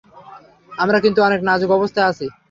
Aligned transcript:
আমরা 0.73 0.97
কিন্তু 0.99 1.19
অনেক 1.23 1.39
নাজুক 1.43 1.71
অবস্থায় 1.71 2.07
আছি। 2.07 2.25